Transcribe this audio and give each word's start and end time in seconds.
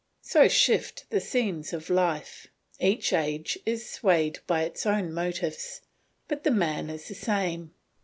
So 0.23 0.47
shift 0.47 1.07
the 1.11 1.19
scenes 1.21 1.73
of 1.73 1.91
life; 1.91 2.47
each 2.79 3.13
age 3.13 3.59
is 3.67 3.87
swayed 3.87 4.39
by 4.47 4.63
its 4.63 4.87
own 4.87 5.13
motives, 5.13 5.81
but 6.27 6.43
the 6.43 6.49
man 6.49 6.89
is 6.89 7.07
the 7.07 7.13
same. 7.13 7.75